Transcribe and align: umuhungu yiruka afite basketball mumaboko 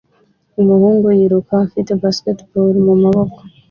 umuhungu 0.61 1.05
yiruka 1.17 1.53
afite 1.65 1.91
basketball 2.01 2.71
mumaboko 2.85 3.39